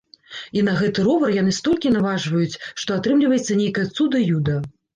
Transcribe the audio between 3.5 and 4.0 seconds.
нейкае